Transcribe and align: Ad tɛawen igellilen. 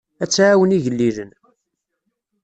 Ad 0.23 0.29
tɛawen 0.29 0.75
igellilen. 0.77 1.31